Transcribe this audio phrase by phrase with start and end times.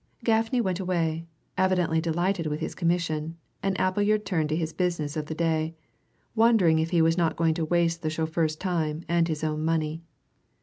[0.23, 1.27] Gaffney went away,
[1.59, 5.75] evidently delighted with his commission, and Appleyard turned to his business of the day,
[6.33, 10.01] wondering if he was not going to waste the chauffer's time and his own money.